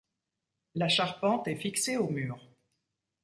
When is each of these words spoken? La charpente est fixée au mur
La 0.73 0.87
charpente 0.87 1.47
est 1.47 1.55
fixée 1.57 1.95
au 1.95 2.09
mur 2.09 2.39